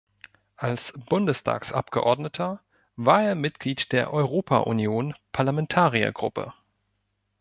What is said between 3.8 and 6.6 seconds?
der Europa-Union Parlamentariergruppe.